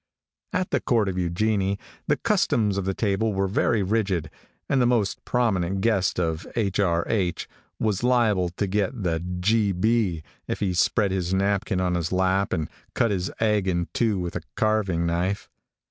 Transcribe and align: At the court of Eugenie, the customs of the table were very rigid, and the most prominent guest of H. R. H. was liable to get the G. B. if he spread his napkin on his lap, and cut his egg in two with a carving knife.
At 0.51 0.71
the 0.71 0.79
court 0.79 1.07
of 1.09 1.19
Eugenie, 1.19 1.77
the 2.07 2.15
customs 2.17 2.79
of 2.79 2.85
the 2.85 2.95
table 2.95 3.35
were 3.35 3.47
very 3.47 3.83
rigid, 3.83 4.31
and 4.67 4.81
the 4.81 4.87
most 4.87 5.23
prominent 5.25 5.81
guest 5.81 6.19
of 6.19 6.47
H. 6.55 6.79
R. 6.79 7.03
H. 7.07 7.47
was 7.79 8.01
liable 8.01 8.49
to 8.49 8.65
get 8.65 9.03
the 9.03 9.19
G. 9.19 9.71
B. 9.71 10.23
if 10.47 10.59
he 10.59 10.73
spread 10.73 11.11
his 11.11 11.35
napkin 11.35 11.79
on 11.79 11.93
his 11.93 12.11
lap, 12.11 12.51
and 12.51 12.67
cut 12.95 13.11
his 13.11 13.29
egg 13.39 13.67
in 13.67 13.89
two 13.93 14.17
with 14.17 14.35
a 14.35 14.41
carving 14.55 15.05
knife. 15.05 15.51